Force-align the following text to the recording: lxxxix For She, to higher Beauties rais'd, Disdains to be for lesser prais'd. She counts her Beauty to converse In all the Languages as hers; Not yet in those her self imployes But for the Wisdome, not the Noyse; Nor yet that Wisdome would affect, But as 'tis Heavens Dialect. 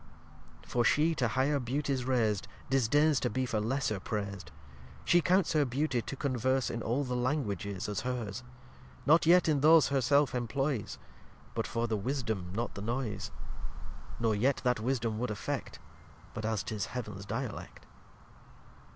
lxxxix 0.01 0.65
For 0.67 0.83
She, 0.83 1.13
to 1.13 1.27
higher 1.27 1.59
Beauties 1.59 2.05
rais'd, 2.05 2.47
Disdains 2.71 3.19
to 3.19 3.29
be 3.29 3.45
for 3.45 3.59
lesser 3.61 3.99
prais'd. 3.99 4.49
She 5.05 5.21
counts 5.21 5.53
her 5.53 5.63
Beauty 5.63 6.01
to 6.01 6.15
converse 6.15 6.71
In 6.71 6.81
all 6.81 7.03
the 7.03 7.15
Languages 7.15 7.87
as 7.87 8.01
hers; 8.01 8.41
Not 9.05 9.27
yet 9.27 9.47
in 9.47 9.59
those 9.59 9.89
her 9.89 10.01
self 10.01 10.31
imployes 10.31 10.97
But 11.53 11.67
for 11.67 11.87
the 11.87 11.97
Wisdome, 11.97 12.51
not 12.55 12.73
the 12.73 12.81
Noyse; 12.81 13.29
Nor 14.19 14.33
yet 14.33 14.57
that 14.63 14.79
Wisdome 14.79 15.19
would 15.19 15.29
affect, 15.29 15.77
But 16.33 16.45
as 16.45 16.63
'tis 16.63 16.87
Heavens 16.87 17.23
Dialect. 17.27 17.85